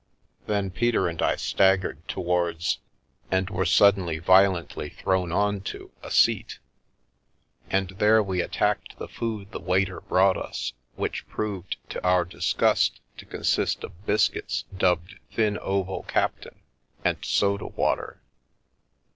Then 0.47 0.71
Peter 0.71 1.07
and 1.07 1.21
I 1.21 1.35
staggered 1.35 2.07
towards, 2.07 2.79
and 3.29 3.51
were 3.51 3.67
suddenly 3.67 4.17
violently 4.17 4.89
thrown 4.89 5.31
on 5.31 5.61
to, 5.69 5.91
a 6.01 6.09
seat; 6.09 6.57
and 7.69 7.91
there 7.91 8.23
we 8.23 8.37
233 8.37 8.39
The 8.39 8.39
Milky 8.39 8.39
Way 8.39 8.39
attacked 8.41 8.97
the 8.97 9.07
food 9.07 9.51
the 9.51 9.59
waiter 9.59 10.01
brought 10.01 10.37
us, 10.37 10.73
which 10.95 11.27
proved, 11.27 11.77
to 11.89 12.03
our 12.03 12.25
disgust, 12.25 12.99
to 13.17 13.27
consist 13.27 13.83
of 13.83 14.05
biscuits 14.07 14.65
dubbed" 14.75 15.19
thin 15.35 15.59
oval 15.59 16.03
captain/' 16.09 16.63
and 17.05 17.23
soda 17.23 17.67
water. 17.67 18.23